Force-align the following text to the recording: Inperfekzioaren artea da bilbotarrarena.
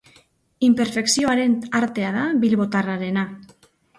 Inperfekzioaren 0.67 1.53
artea 1.81 2.09
da 2.17 2.25
bilbotarrarena. 2.45 3.29